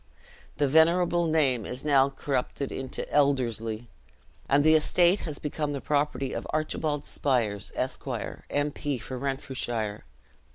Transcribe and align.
The 0.57 0.67
venerable 0.67 1.27
name 1.27 1.63
is 1.63 1.85
now 1.85 2.09
corrupted 2.09 2.71
into 2.71 3.07
Elderslie, 3.13 3.87
and 4.49 4.63
the 4.63 4.73
estate 4.73 5.19
has 5.29 5.37
become 5.37 5.73
the 5.73 5.79
property 5.79 6.33
of 6.33 6.47
Archibald 6.49 7.05
Spiers, 7.05 7.71
Esq., 7.75 8.07
M. 8.49 8.71
P. 8.71 8.97
for 8.97 9.19
Renfrewshire. 9.19 10.03